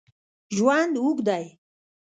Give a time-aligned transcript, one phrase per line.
[0.55, 1.45] ژوند اوږد دی